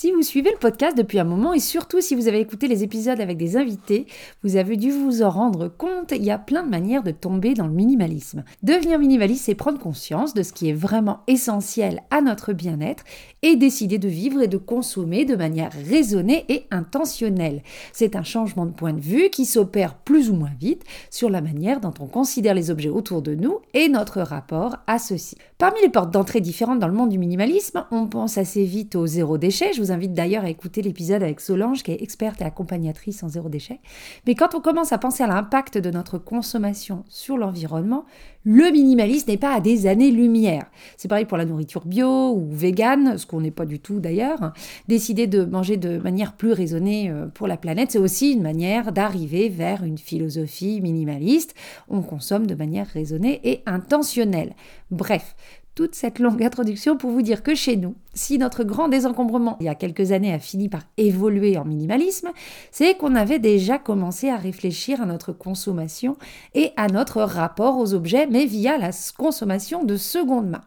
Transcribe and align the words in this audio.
Si 0.00 0.12
vous 0.12 0.22
suivez 0.22 0.50
le 0.50 0.56
podcast 0.56 0.96
depuis 0.96 1.18
un 1.18 1.24
moment 1.24 1.52
et 1.52 1.58
surtout 1.58 2.00
si 2.00 2.14
vous 2.14 2.26
avez 2.26 2.40
écouté 2.40 2.68
les 2.68 2.82
épisodes 2.82 3.20
avec 3.20 3.36
des 3.36 3.58
invités, 3.58 4.06
vous 4.42 4.56
avez 4.56 4.78
dû 4.78 4.90
vous 4.90 5.20
en 5.20 5.28
rendre 5.28 5.68
compte, 5.68 6.12
il 6.16 6.24
y 6.24 6.30
a 6.30 6.38
plein 6.38 6.62
de 6.62 6.70
manières 6.70 7.02
de 7.02 7.10
tomber 7.10 7.52
dans 7.52 7.66
le 7.66 7.74
minimalisme. 7.74 8.42
Devenir 8.62 8.98
minimaliste, 8.98 9.44
c'est 9.44 9.54
prendre 9.54 9.78
conscience 9.78 10.32
de 10.32 10.42
ce 10.42 10.54
qui 10.54 10.70
est 10.70 10.72
vraiment 10.72 11.20
essentiel 11.26 12.00
à 12.10 12.22
notre 12.22 12.54
bien-être 12.54 13.04
et 13.42 13.56
décider 13.56 13.98
de 13.98 14.08
vivre 14.08 14.40
et 14.40 14.48
de 14.48 14.56
consommer 14.56 15.26
de 15.26 15.36
manière 15.36 15.72
raisonnée 15.86 16.46
et 16.48 16.64
intentionnelle. 16.70 17.62
C'est 17.92 18.16
un 18.16 18.22
changement 18.22 18.64
de 18.64 18.72
point 18.72 18.94
de 18.94 19.00
vue 19.00 19.28
qui 19.28 19.44
s'opère 19.44 19.96
plus 19.96 20.30
ou 20.30 20.34
moins 20.34 20.52
vite 20.58 20.82
sur 21.10 21.28
la 21.28 21.42
manière 21.42 21.78
dont 21.78 21.92
on 22.00 22.06
considère 22.06 22.54
les 22.54 22.70
objets 22.70 22.88
autour 22.88 23.20
de 23.20 23.34
nous 23.34 23.58
et 23.74 23.90
notre 23.90 24.22
rapport 24.22 24.76
à 24.86 24.98
ceux-ci. 24.98 25.36
Parmi 25.58 25.78
les 25.82 25.90
portes 25.90 26.10
d'entrée 26.10 26.40
différentes 26.40 26.78
dans 26.78 26.88
le 26.88 26.94
monde 26.94 27.10
du 27.10 27.18
minimalisme, 27.18 27.84
on 27.90 28.06
pense 28.06 28.38
assez 28.38 28.64
vite 28.64 28.96
au 28.96 29.06
zéro 29.06 29.36
déchet. 29.36 29.74
Invite 29.90 30.12
d'ailleurs 30.12 30.44
à 30.44 30.50
écouter 30.50 30.82
l'épisode 30.82 31.22
avec 31.22 31.40
Solange, 31.40 31.82
qui 31.82 31.92
est 31.92 32.02
experte 32.02 32.40
et 32.40 32.44
accompagnatrice 32.44 33.22
en 33.22 33.28
zéro 33.28 33.48
déchet. 33.48 33.80
Mais 34.26 34.34
quand 34.34 34.54
on 34.54 34.60
commence 34.60 34.92
à 34.92 34.98
penser 34.98 35.22
à 35.22 35.26
l'impact 35.26 35.78
de 35.78 35.90
notre 35.90 36.18
consommation 36.18 37.04
sur 37.08 37.36
l'environnement, 37.36 38.04
le 38.44 38.70
minimalisme 38.70 39.30
n'est 39.30 39.36
pas 39.36 39.54
à 39.54 39.60
des 39.60 39.86
années-lumière. 39.86 40.64
C'est 40.96 41.08
pareil 41.08 41.26
pour 41.26 41.36
la 41.36 41.44
nourriture 41.44 41.86
bio 41.86 42.32
ou 42.32 42.48
vegan, 42.50 43.18
ce 43.18 43.26
qu'on 43.26 43.40
n'est 43.40 43.50
pas 43.50 43.66
du 43.66 43.78
tout 43.78 44.00
d'ailleurs. 44.00 44.52
Décider 44.88 45.26
de 45.26 45.44
manger 45.44 45.76
de 45.76 45.98
manière 45.98 46.34
plus 46.34 46.52
raisonnée 46.52 47.10
euh, 47.10 47.26
pour 47.26 47.46
la 47.46 47.56
planète, 47.56 47.90
c'est 47.92 47.98
aussi 47.98 48.32
une 48.32 48.42
manière 48.42 48.92
d'arriver 48.92 49.48
vers 49.48 49.84
une 49.84 49.98
philosophie 49.98 50.80
minimaliste. 50.80 51.54
On 51.88 52.02
consomme 52.02 52.46
de 52.46 52.54
manière 52.54 52.86
raisonnée 52.86 53.40
et 53.44 53.62
intentionnelle. 53.66 54.54
Bref, 54.90 55.36
toute 55.74 55.94
cette 55.94 56.18
longue 56.18 56.42
introduction 56.42 56.96
pour 56.96 57.10
vous 57.10 57.22
dire 57.22 57.42
que 57.42 57.54
chez 57.54 57.76
nous, 57.76 57.94
si 58.14 58.38
notre 58.38 58.64
grand 58.64 58.88
désencombrement 58.88 59.56
il 59.60 59.66
y 59.66 59.68
a 59.68 59.74
quelques 59.74 60.12
années 60.12 60.32
a 60.32 60.38
fini 60.38 60.68
par 60.68 60.82
évoluer 60.96 61.56
en 61.58 61.64
minimalisme, 61.64 62.30
c'est 62.70 62.96
qu'on 62.96 63.14
avait 63.14 63.38
déjà 63.38 63.78
commencé 63.78 64.28
à 64.28 64.36
réfléchir 64.36 65.00
à 65.00 65.06
notre 65.06 65.32
consommation 65.32 66.16
et 66.54 66.72
à 66.76 66.88
notre 66.88 67.22
rapport 67.22 67.78
aux 67.78 67.94
objets, 67.94 68.26
mais 68.26 68.46
via 68.46 68.78
la 68.78 68.90
consommation 69.16 69.84
de 69.84 69.96
seconde 69.96 70.48
main. 70.48 70.62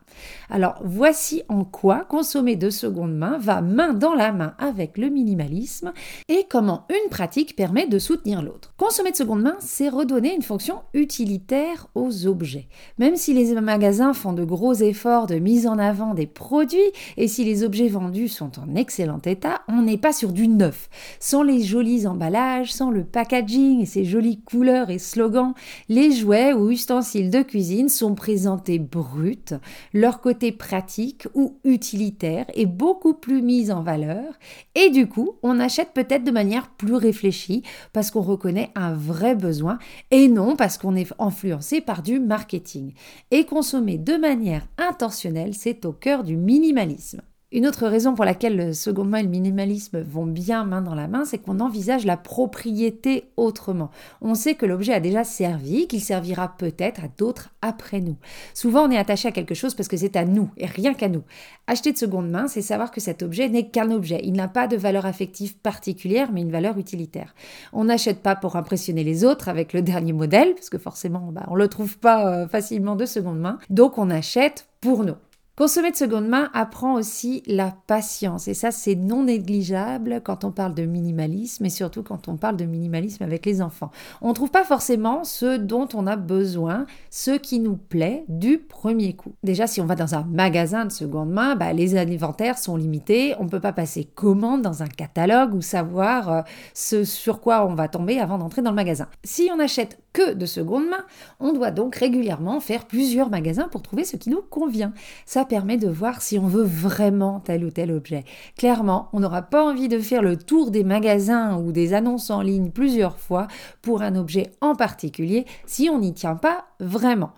Alors 0.49 0.75
voici 0.83 1.43
en 1.49 1.63
quoi 1.63 2.05
consommer 2.07 2.55
de 2.55 2.69
seconde 2.69 3.15
main 3.15 3.37
va 3.39 3.61
main 3.61 3.93
dans 3.93 4.13
la 4.13 4.31
main 4.31 4.53
avec 4.59 4.97
le 4.97 5.09
minimalisme 5.09 5.93
et 6.29 6.45
comment 6.49 6.85
une 6.89 7.09
pratique 7.09 7.55
permet 7.55 7.87
de 7.87 7.99
soutenir 7.99 8.41
l'autre. 8.41 8.73
Consommer 8.77 9.11
de 9.11 9.15
seconde 9.15 9.41
main, 9.41 9.55
c'est 9.59 9.89
redonner 9.89 10.35
une 10.35 10.43
fonction 10.43 10.81
utilitaire 10.93 11.87
aux 11.95 12.27
objets. 12.27 12.67
Même 12.97 13.15
si 13.15 13.33
les 13.33 13.59
magasins 13.59 14.13
font 14.13 14.33
de 14.33 14.43
gros 14.43 14.73
efforts 14.73 15.27
de 15.27 15.35
mise 15.35 15.67
en 15.67 15.79
avant 15.79 16.13
des 16.13 16.27
produits 16.27 16.79
et 17.17 17.27
si 17.33 17.43
les 17.43 17.63
objets 17.63 17.87
vendus 17.87 18.27
sont 18.27 18.59
en 18.59 18.75
excellent 18.75 19.21
état, 19.25 19.63
on 19.67 19.81
n'est 19.81 19.97
pas 19.97 20.13
sur 20.13 20.31
du 20.31 20.47
neuf. 20.47 20.87
Sans 21.19 21.41
les 21.41 21.63
jolis 21.63 22.05
emballages, 22.05 22.71
sans 22.71 22.91
le 22.91 23.03
packaging 23.03 23.81
et 23.81 23.87
ses 23.87 24.05
jolies 24.05 24.39
couleurs 24.41 24.91
et 24.91 24.99
slogans, 24.99 25.55
les 25.89 26.11
jouets 26.11 26.53
ou 26.53 26.69
ustensiles 26.69 27.31
de 27.31 27.41
cuisine 27.41 27.89
sont 27.89 28.13
présentés 28.13 28.77
bruts, 28.77 29.57
leur 29.93 30.21
côté 30.21 30.51
pratique 30.51 31.27
ou 31.33 31.57
utilitaire 31.63 32.45
est 32.53 32.67
beaucoup 32.67 33.15
plus 33.15 33.41
mis 33.41 33.71
en 33.71 33.81
valeur 33.81 34.35
et 34.75 34.91
du 34.91 35.07
coup, 35.07 35.31
on 35.41 35.59
achète 35.59 35.89
peut-être 35.95 36.23
de 36.23 36.29
manière 36.29 36.69
plus 36.69 36.93
réfléchie 36.93 37.63
parce 37.93 38.11
qu'on 38.11 38.21
reconnaît 38.21 38.69
un 38.75 38.93
vrai 38.93 39.33
besoin 39.33 39.79
et 40.11 40.27
non 40.27 40.55
parce 40.55 40.77
qu'on 40.77 40.95
est 40.95 41.11
influencé 41.17 41.81
par 41.81 42.03
du 42.03 42.19
marketing. 42.19 42.93
Et 43.31 43.45
consommer 43.45 43.97
de 43.97 44.17
manière 44.17 44.67
intentionnelle, 44.77 45.55
c'est 45.55 45.85
au 45.85 45.93
cœur 45.93 46.23
du 46.23 46.37
minimalisme. 46.37 47.22
Une 47.53 47.67
autre 47.67 47.85
raison 47.85 48.15
pour 48.15 48.25
laquelle 48.25 48.57
le 48.57 48.73
second 48.73 49.03
main 49.03 49.19
et 49.19 49.23
le 49.23 49.29
minimalisme 49.29 50.01
vont 50.01 50.25
bien 50.25 50.65
main 50.65 50.81
dans 50.81 50.95
la 50.95 51.07
main, 51.07 51.23
c'est 51.23 51.37
qu'on 51.37 51.59
envisage 51.59 52.03
la 52.03 52.17
propriété 52.17 53.25
autrement. 53.37 53.91
On 54.21 54.33
sait 54.33 54.55
que 54.55 54.65
l'objet 54.65 54.91
a 54.91 54.99
déjà 54.99 55.23
servi, 55.23 55.87
qu'il 55.87 56.01
servira 56.01 56.57
peut-être 56.57 57.03
à 57.03 57.09
d'autres 57.15 57.51
après 57.61 58.01
nous. 58.01 58.15
Souvent, 58.55 58.87
on 58.87 58.89
est 58.89 58.97
attaché 58.97 59.27
à 59.27 59.31
quelque 59.31 59.53
chose 59.53 59.75
parce 59.75 59.87
que 59.87 59.97
c'est 59.97 60.15
à 60.15 60.25
nous 60.25 60.49
et 60.57 60.65
rien 60.65 60.95
qu'à 60.95 61.09
nous. 61.09 61.21
Acheter 61.67 61.93
de 61.93 61.97
seconde 61.99 62.27
main, 62.27 62.47
c'est 62.47 62.63
savoir 62.63 62.89
que 62.89 62.99
cet 62.99 63.21
objet 63.21 63.47
n'est 63.49 63.69
qu'un 63.69 63.91
objet. 63.91 64.21
Il 64.23 64.33
n'a 64.33 64.47
pas 64.47 64.65
de 64.65 64.75
valeur 64.75 65.05
affective 65.05 65.55
particulière, 65.55 66.31
mais 66.33 66.41
une 66.41 66.51
valeur 66.51 66.79
utilitaire. 66.79 67.35
On 67.71 67.83
n'achète 67.83 68.23
pas 68.23 68.35
pour 68.35 68.55
impressionner 68.55 69.03
les 69.03 69.23
autres 69.25 69.47
avec 69.47 69.73
le 69.73 69.83
dernier 69.83 70.13
modèle, 70.13 70.55
parce 70.55 70.71
que 70.71 70.79
forcément, 70.79 71.29
bah, 71.31 71.45
on 71.49 71.53
ne 71.53 71.59
le 71.59 71.67
trouve 71.67 71.99
pas 71.99 72.25
euh, 72.25 72.47
facilement 72.47 72.95
de 72.95 73.05
seconde 73.05 73.39
main. 73.39 73.59
Donc, 73.69 73.99
on 73.99 74.09
achète 74.09 74.67
pour 74.81 75.03
nous. 75.03 75.17
Consommer 75.55 75.91
de 75.91 75.95
seconde 75.95 76.27
main 76.27 76.49
apprend 76.55 76.95
aussi 76.95 77.43
la 77.45 77.75
patience 77.85 78.47
et 78.47 78.55
ça 78.55 78.71
c'est 78.71 78.95
non 78.95 79.25
négligeable 79.25 80.19
quand 80.23 80.45
on 80.45 80.51
parle 80.51 80.73
de 80.73 80.83
minimalisme 80.83 81.63
et 81.63 81.69
surtout 81.69 82.01
quand 82.01 82.27
on 82.27 82.37
parle 82.37 82.57
de 82.57 82.65
minimalisme 82.65 83.21
avec 83.21 83.45
les 83.45 83.61
enfants. 83.61 83.91
On 84.23 84.29
ne 84.29 84.33
trouve 84.33 84.49
pas 84.49 84.63
forcément 84.63 85.23
ce 85.23 85.57
dont 85.57 85.87
on 85.93 86.07
a 86.07 86.15
besoin, 86.15 86.87
ce 87.11 87.37
qui 87.37 87.59
nous 87.59 87.77
plaît 87.77 88.25
du 88.29 88.57
premier 88.57 89.13
coup. 89.13 89.35
Déjà 89.43 89.67
si 89.67 89.79
on 89.79 89.85
va 89.85 89.93
dans 89.93 90.15
un 90.15 90.23
magasin 90.23 90.85
de 90.85 90.91
seconde 90.91 91.29
main, 91.29 91.55
bah, 91.55 91.71
les 91.71 91.95
inventaires 91.95 92.57
sont 92.57 92.75
limités, 92.75 93.35
on 93.37 93.43
ne 93.43 93.49
peut 93.49 93.59
pas 93.59 93.73
passer 93.73 94.05
commande 94.05 94.63
dans 94.63 94.81
un 94.81 94.87
catalogue 94.87 95.53
ou 95.53 95.61
savoir 95.61 96.31
euh, 96.31 96.41
ce 96.73 97.03
sur 97.03 97.41
quoi 97.41 97.67
on 97.67 97.75
va 97.75 97.87
tomber 97.87 98.17
avant 98.17 98.39
d'entrer 98.39 98.63
dans 98.63 98.71
le 98.71 98.75
magasin. 98.75 99.07
Si 99.23 99.51
on 99.53 99.59
achète 99.59 99.99
que 100.13 100.33
de 100.33 100.45
seconde 100.45 100.87
main, 100.87 101.05
on 101.39 101.53
doit 101.53 101.71
donc 101.71 101.95
régulièrement 101.95 102.59
faire 102.59 102.85
plusieurs 102.85 103.29
magasins 103.29 103.67
pour 103.67 103.81
trouver 103.81 104.05
ce 104.05 104.15
qui 104.15 104.29
nous 104.29 104.41
convient. 104.41 104.93
Ça 105.25 105.43
permet 105.43 105.77
de 105.77 105.89
voir 105.89 106.21
si 106.21 106.37
on 106.39 106.47
veut 106.47 106.63
vraiment 106.63 107.39
tel 107.39 107.65
ou 107.65 107.71
tel 107.71 107.91
objet. 107.91 108.23
Clairement, 108.57 109.09
on 109.11 109.19
n'aura 109.19 109.41
pas 109.41 109.65
envie 109.65 109.87
de 109.87 109.99
faire 109.99 110.21
le 110.21 110.37
tour 110.37 110.71
des 110.71 110.83
magasins 110.83 111.57
ou 111.57 111.71
des 111.71 111.93
annonces 111.93 112.29
en 112.29 112.41
ligne 112.41 112.69
plusieurs 112.69 113.17
fois 113.17 113.47
pour 113.81 114.01
un 114.01 114.15
objet 114.15 114.51
en 114.61 114.75
particulier 114.75 115.45
si 115.65 115.89
on 115.89 115.99
n'y 115.99 116.13
tient 116.13 116.35
pas 116.35 116.65
vraiment. 116.79 117.31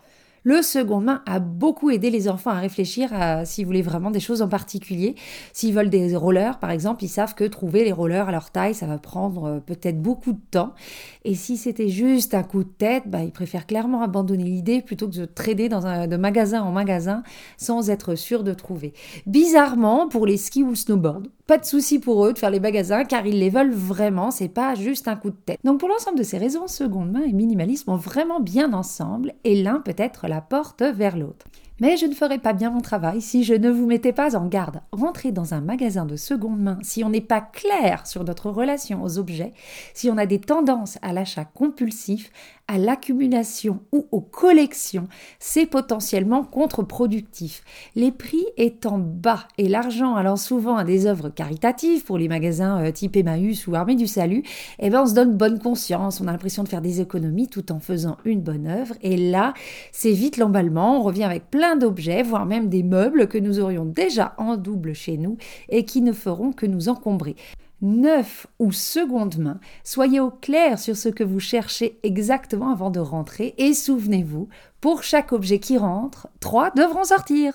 Le 0.47 0.61
second 0.61 1.01
main 1.01 1.23
a 1.25 1.39
beaucoup 1.39 1.89
aidé 1.89 2.11
les 2.11 2.29
enfants 2.29 2.51
à 2.51 2.59
réfléchir 2.59 3.09
à 3.13 3.45
s'ils 3.45 3.65
voulaient 3.65 3.81
vraiment 3.81 4.11
des 4.11 4.19
choses 4.19 4.43
en 4.43 4.47
particulier. 4.47 5.15
S'ils 5.53 5.73
veulent 5.73 5.89
des 5.89 6.15
rollers, 6.15 6.59
par 6.59 6.69
exemple, 6.69 7.03
ils 7.03 7.09
savent 7.09 7.33
que 7.33 7.45
trouver 7.45 7.83
les 7.83 7.91
rollers 7.91 8.29
à 8.29 8.31
leur 8.31 8.51
taille, 8.51 8.75
ça 8.75 8.85
va 8.85 8.99
prendre 8.99 9.45
euh, 9.45 9.59
peut-être 9.59 9.99
beaucoup 9.99 10.33
de 10.33 10.41
temps. 10.51 10.75
Et 11.23 11.33
si 11.33 11.57
c'était 11.57 11.89
juste 11.89 12.35
un 12.35 12.43
coup 12.43 12.63
de 12.63 12.69
tête, 12.69 13.05
bah, 13.07 13.23
ils 13.23 13.31
préfèrent 13.31 13.65
clairement 13.65 14.03
abandonner 14.03 14.43
l'idée 14.43 14.83
plutôt 14.83 15.09
que 15.09 15.15
de 15.15 15.25
trader 15.25 15.67
dans 15.67 16.05
de 16.05 16.15
magasin 16.15 16.61
en 16.61 16.71
magasin 16.71 17.23
sans 17.57 17.89
être 17.89 18.13
sûr 18.13 18.43
de 18.43 18.53
trouver. 18.53 18.93
Bizarrement, 19.25 20.07
pour 20.07 20.27
les 20.27 20.37
skis 20.37 20.61
ou 20.61 20.69
le 20.69 20.75
snowboard, 20.75 21.27
pas 21.47 21.57
de 21.57 21.65
souci 21.65 21.99
pour 21.99 22.25
eux 22.25 22.33
de 22.33 22.39
faire 22.39 22.49
les 22.49 22.59
magasins 22.59 23.03
car 23.03 23.25
ils 23.25 23.39
les 23.39 23.49
veulent 23.49 23.73
vraiment, 23.73 24.31
c'est 24.31 24.49
pas 24.49 24.73
juste 24.75 25.07
un 25.07 25.15
coup 25.15 25.29
de 25.29 25.35
tête. 25.35 25.59
Donc 25.63 25.79
pour 25.79 25.89
l'ensemble 25.89 26.17
de 26.17 26.23
ces 26.23 26.37
raisons, 26.37 26.67
seconde 26.67 27.11
main 27.11 27.23
et 27.23 27.33
minimalisme 27.33 27.91
vont 27.91 27.97
vraiment 27.97 28.39
bien 28.39 28.73
ensemble 28.73 29.33
et 29.43 29.61
l'un 29.61 29.79
peut 29.79 29.95
être 29.97 30.27
la 30.27 30.41
porte 30.41 30.81
vers 30.81 31.17
l'autre. 31.17 31.45
Mais 31.81 31.97
je 31.97 32.05
ne 32.05 32.13
ferais 32.13 32.37
pas 32.37 32.53
bien 32.53 32.69
mon 32.69 32.79
travail 32.79 33.21
si 33.21 33.43
je 33.43 33.53
ne 33.53 33.69
vous 33.69 33.85
mettais 33.85 34.13
pas 34.13 34.37
en 34.37 34.47
garde. 34.47 34.79
Rentrer 34.93 35.33
dans 35.33 35.53
un 35.53 35.59
magasin 35.59 36.05
de 36.05 36.15
seconde 36.15 36.61
main, 36.61 36.79
si 36.81 37.03
on 37.03 37.09
n'est 37.09 37.19
pas 37.19 37.41
clair 37.41 38.07
sur 38.07 38.23
notre 38.23 38.49
relation 38.49 39.03
aux 39.03 39.17
objets, 39.17 39.51
si 39.93 40.09
on 40.09 40.17
a 40.17 40.25
des 40.25 40.39
tendances 40.39 40.97
à 41.01 41.11
l'achat 41.11 41.43
compulsif, 41.43 42.31
à 42.67 42.77
l'accumulation 42.77 43.81
ou 43.91 44.07
aux 44.11 44.21
collections, 44.21 45.07
c'est 45.37 45.65
potentiellement 45.67 46.43
contre-productif. 46.43 47.63
Les 47.95 48.11
prix 48.11 48.43
étant 48.57 48.97
bas 48.97 49.47
et 49.57 49.67
l'argent 49.67 50.15
allant 50.15 50.35
souvent 50.35 50.75
à 50.75 50.83
des 50.83 51.05
œuvres 51.05 51.29
caritatives 51.29 52.03
pour 52.03 52.17
les 52.17 52.27
magasins 52.27 52.83
euh, 52.83 52.91
type 52.91 53.17
Emmaüs 53.17 53.67
ou 53.67 53.75
Armée 53.75 53.95
du 53.95 54.07
Salut, 54.07 54.43
eh 54.79 54.89
ben 54.89 55.03
on 55.03 55.05
se 55.05 55.13
donne 55.13 55.37
bonne 55.37 55.59
conscience, 55.59 56.21
on 56.21 56.27
a 56.27 56.31
l'impression 56.31 56.63
de 56.63 56.69
faire 56.69 56.81
des 56.81 57.01
économies 57.01 57.47
tout 57.47 57.71
en 57.71 57.79
faisant 57.79 58.17
une 58.25 58.41
bonne 58.41 58.65
œuvre 58.65 58.95
et 59.01 59.17
là, 59.17 59.53
c'est 59.91 60.13
vite 60.13 60.37
l'emballement, 60.37 60.99
on 60.99 61.03
revient 61.03 61.23
avec 61.23 61.43
d'objets, 61.75 62.21
voire 62.21 62.45
même 62.45 62.69
des 62.69 62.83
meubles 62.83 63.27
que 63.27 63.39
nous 63.39 63.59
aurions 63.59 63.85
déjà 63.85 64.35
en 64.37 64.57
double 64.57 64.93
chez 64.93 65.17
nous 65.17 65.37
et 65.69 65.85
qui 65.85 66.01
ne 66.01 66.13
feront 66.13 66.51
que 66.51 66.67
nous 66.67 66.89
encombrer 66.89 67.35
neuf 67.81 68.47
ou 68.59 68.71
seconde 68.71 69.37
main, 69.37 69.59
soyez 69.83 70.19
au 70.19 70.31
clair 70.31 70.79
sur 70.79 70.95
ce 70.95 71.09
que 71.09 71.23
vous 71.23 71.39
cherchez 71.39 71.99
exactement 72.03 72.71
avant 72.71 72.89
de 72.89 72.99
rentrer 72.99 73.53
et 73.57 73.73
souvenez-vous, 73.73 74.47
pour 74.81 75.03
chaque 75.03 75.31
objet 75.31 75.59
qui 75.59 75.77
rentre, 75.77 76.27
trois 76.39 76.71
devront 76.71 77.03
sortir. 77.03 77.53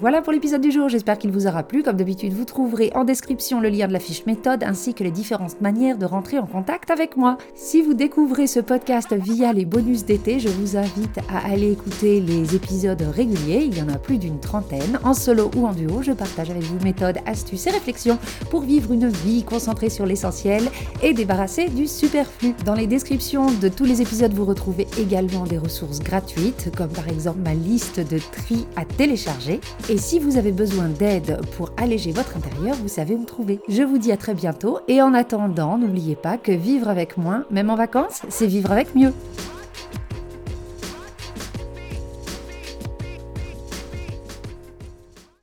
Voilà 0.00 0.22
pour 0.22 0.32
l'épisode 0.32 0.60
du 0.60 0.70
jour, 0.70 0.88
j'espère 0.88 1.18
qu'il 1.18 1.32
vous 1.32 1.48
aura 1.48 1.64
plu. 1.64 1.82
Comme 1.82 1.96
d'habitude, 1.96 2.32
vous 2.32 2.44
trouverez 2.44 2.92
en 2.94 3.02
description 3.02 3.60
le 3.60 3.68
lien 3.68 3.88
de 3.88 3.92
la 3.92 3.98
fiche 3.98 4.26
méthode 4.26 4.62
ainsi 4.62 4.94
que 4.94 5.02
les 5.02 5.10
différentes 5.10 5.60
manières 5.60 5.98
de 5.98 6.06
rentrer 6.06 6.38
en 6.38 6.46
contact 6.46 6.92
avec 6.92 7.16
moi. 7.16 7.36
Si 7.56 7.82
vous 7.82 7.94
découvrez 7.94 8.46
ce 8.46 8.60
podcast 8.60 9.12
via 9.12 9.52
les 9.52 9.64
bonus 9.64 10.04
d'été, 10.04 10.38
je 10.38 10.50
vous 10.50 10.76
invite 10.76 11.18
à 11.28 11.50
aller 11.50 11.72
écouter 11.72 12.20
les 12.20 12.54
épisodes 12.54 13.02
réguliers, 13.02 13.64
il 13.64 13.76
y 13.76 13.82
en 13.82 13.88
a 13.88 13.98
plus 13.98 14.18
d'une 14.18 14.38
trentaine. 14.38 15.00
En 15.02 15.14
solo 15.14 15.50
ou 15.56 15.66
en 15.66 15.72
duo, 15.72 16.00
je 16.00 16.12
partage 16.12 16.50
avec 16.50 16.62
vous 16.62 16.78
méthodes, 16.84 17.18
astuces 17.26 17.66
et 17.66 17.70
réflexions 17.70 18.20
pour 18.50 18.60
vivre 18.60 18.92
une 18.92 19.08
vie 19.08 19.42
concentrée 19.42 19.90
sur 19.90 20.06
l'essentiel 20.06 20.62
et 21.02 21.12
débarrassée 21.12 21.70
du 21.70 21.88
superflu. 21.88 22.54
Dans 22.64 22.74
les 22.74 22.86
descriptions 22.86 23.50
de 23.50 23.68
tous 23.68 23.84
les 23.84 24.00
épisodes, 24.00 24.32
vous 24.32 24.44
retrouvez 24.44 24.86
également 24.96 25.42
des 25.42 25.58
ressources 25.58 25.98
gratuites, 25.98 26.70
comme 26.76 26.90
par 26.90 27.08
exemple 27.08 27.40
ma 27.44 27.54
liste 27.54 27.98
de 27.98 28.20
tri 28.20 28.64
à 28.76 28.84
télécharger. 28.84 29.60
Et 29.90 29.96
si 29.96 30.18
vous 30.18 30.36
avez 30.36 30.52
besoin 30.52 30.90
d'aide 30.90 31.40
pour 31.56 31.70
alléger 31.78 32.12
votre 32.12 32.36
intérieur, 32.36 32.76
vous 32.76 32.88
savez 32.88 33.14
où 33.14 33.18
me 33.18 33.24
trouver. 33.24 33.58
Je 33.70 33.82
vous 33.82 33.96
dis 33.96 34.12
à 34.12 34.18
très 34.18 34.34
bientôt 34.34 34.80
et 34.86 35.00
en 35.00 35.14
attendant, 35.14 35.78
n'oubliez 35.78 36.14
pas 36.14 36.36
que 36.36 36.52
vivre 36.52 36.90
avec 36.90 37.16
moins, 37.16 37.46
même 37.50 37.70
en 37.70 37.74
vacances, 37.74 38.20
c'est 38.28 38.46
vivre 38.46 38.70
avec 38.70 38.94
mieux. 38.94 39.14